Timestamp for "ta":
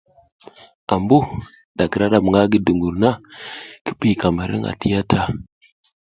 5.11-5.21